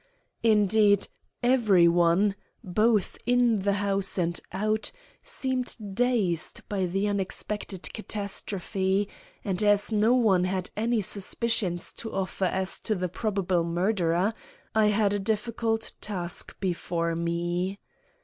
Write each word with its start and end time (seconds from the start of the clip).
Indeed, 0.41 1.07
every 1.43 1.87
one, 1.87 2.33
both 2.63 3.19
in 3.27 3.57
the 3.57 3.73
house 3.73 4.17
and 4.17 4.39
out, 4.51 4.91
seemed 5.21 5.75
dazed 5.93 6.67
by 6.67 6.87
the 6.87 7.07
unexpected 7.07 7.93
catastrophe, 7.93 9.07
and 9.45 9.61
as 9.61 9.91
no 9.91 10.15
one 10.15 10.45
had 10.45 10.71
any 10.75 11.01
suspicions 11.01 11.93
to 11.97 12.11
offer 12.15 12.45
as 12.45 12.79
to 12.79 12.95
the 12.95 13.09
probable 13.09 13.63
murderer, 13.63 14.33
I 14.73 14.87
had 14.87 15.13
a 15.13 15.19
difficult 15.19 15.91
task 16.01 16.59
before 16.59 17.13
me. 17.15 17.77